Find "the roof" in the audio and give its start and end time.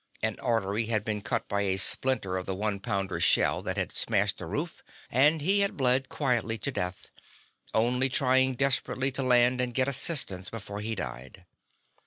4.39-4.81